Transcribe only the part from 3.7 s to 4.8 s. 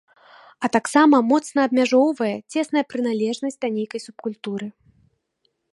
нейкай субкультуры.